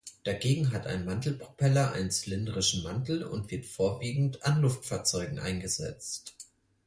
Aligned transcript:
Dagegen 0.23 0.71
hat 0.71 0.87
ein 0.87 1.05
Mantelpropeller 1.05 1.91
einen 1.93 2.09
zylindrischen 2.09 2.81
Mantel 2.81 3.21
und 3.23 3.51
wird 3.51 3.67
vorwiegend 3.67 4.43
an 4.43 4.59
Luftfahrzeugen 4.59 5.37
eingesetzt. 5.37 6.33